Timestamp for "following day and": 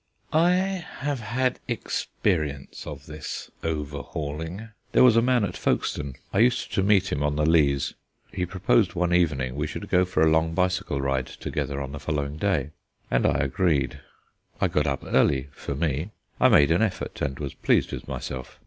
11.99-13.27